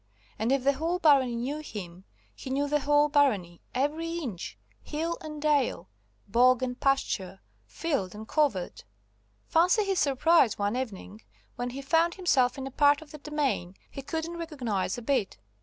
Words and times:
And 0.39 0.51
if 0.51 0.63
the 0.63 0.73
whole 0.73 0.97
barony 0.97 1.35
knew 1.35 1.59
him, 1.59 2.05
he 2.33 2.49
knew 2.49 2.67
the 2.67 2.79
whole 2.79 3.07
barony, 3.07 3.61
every 3.75 4.13
inch, 4.17 4.57
hill 4.81 5.15
and 5.21 5.39
dale, 5.39 5.89
bog 6.27 6.63
and 6.63 6.79
pasture, 6.79 7.39
field 7.67 8.15
and 8.15 8.27
covert. 8.27 8.83
Fancy 9.45 9.85
his 9.85 9.99
surprise 9.99 10.57
one 10.57 10.75
evening, 10.75 11.21
when 11.55 11.69
he 11.69 11.83
found 11.83 12.15
himself 12.15 12.57
in 12.57 12.65
a 12.65 12.71
part 12.71 13.03
of 13.03 13.11
the 13.11 13.19
demesne 13.19 13.75
he 13.91 14.01
couldn't 14.01 14.37
recognise 14.37 14.97
a 14.97 15.03
bit. 15.03 15.37